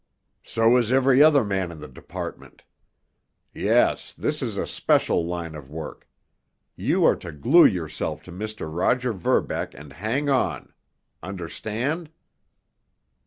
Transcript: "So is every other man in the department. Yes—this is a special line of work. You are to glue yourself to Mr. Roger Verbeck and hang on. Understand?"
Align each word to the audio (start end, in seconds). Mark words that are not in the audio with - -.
"So 0.43 0.77
is 0.77 0.91
every 0.91 1.21
other 1.21 1.43
man 1.45 1.71
in 1.71 1.79
the 1.79 1.87
department. 1.87 2.63
Yes—this 3.53 4.41
is 4.41 4.57
a 4.57 4.65
special 4.65 5.27
line 5.27 5.53
of 5.53 5.69
work. 5.69 6.09
You 6.75 7.05
are 7.05 7.15
to 7.17 7.31
glue 7.31 7.65
yourself 7.65 8.23
to 8.23 8.31
Mr. 8.31 8.67
Roger 8.75 9.13
Verbeck 9.13 9.75
and 9.75 9.93
hang 9.93 10.27
on. 10.27 10.73
Understand?" 11.21 12.09